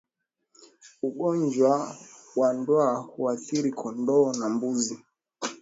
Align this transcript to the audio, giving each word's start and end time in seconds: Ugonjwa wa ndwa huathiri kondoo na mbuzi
Ugonjwa 1.07 1.73
wa 2.39 2.49
ndwa 2.57 2.87
huathiri 3.13 3.71
kondoo 3.79 4.27
na 4.39 4.45
mbuzi 4.53 4.97